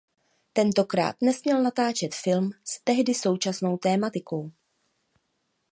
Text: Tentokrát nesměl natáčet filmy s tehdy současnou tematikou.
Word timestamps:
Tentokrát 0.53 1.15
nesměl 1.21 1.63
natáčet 1.63 2.15
filmy 2.15 2.53
s 2.65 2.81
tehdy 2.83 3.13
současnou 3.13 3.77
tematikou. 3.77 4.51